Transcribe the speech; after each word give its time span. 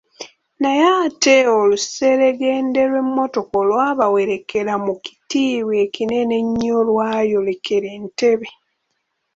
Naye 0.61 0.87
ate 1.05 1.35
oluseregende 1.57 2.79
lw’emotoka 2.91 3.53
olwabawerekera 3.63 4.73
mu 4.85 4.93
kitiibwa 5.05 5.73
ekinene 5.85 6.33
ennyo 6.43 6.77
lwayolekera 6.87 7.87
Entebbe. 7.99 8.49